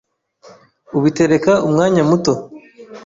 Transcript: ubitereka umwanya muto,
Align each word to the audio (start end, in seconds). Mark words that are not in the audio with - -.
ubitereka 0.97 1.51
umwanya 1.67 2.01
muto, 2.09 2.33